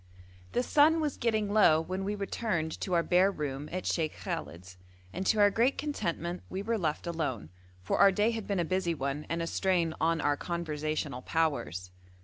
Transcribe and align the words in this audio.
The 0.53 0.63
sun 0.63 0.99
was 0.99 1.15
getting 1.15 1.53
low 1.53 1.79
when 1.79 2.03
we 2.03 2.15
returned 2.15 2.71
to 2.81 2.93
our 2.95 3.03
bare 3.03 3.29
room 3.31 3.69
at 3.71 3.85
Sheikh 3.85 4.15
Khallet's, 4.17 4.75
and 5.13 5.27
to 5.27 5.37
our 5.39 5.51
great 5.51 5.77
contentment 5.77 6.41
we 6.49 6.63
were 6.63 6.79
left 6.79 7.05
alone, 7.05 7.51
for 7.83 7.99
our 7.99 8.11
day 8.11 8.31
had 8.31 8.47
been 8.47 8.59
a 8.59 8.65
busy 8.65 8.95
one, 8.95 9.27
and 9.29 9.43
a 9.43 9.45
strain 9.45 9.93
on 10.01 10.19
our 10.19 10.37
conversational 10.37 11.21
powers. 11.21 11.91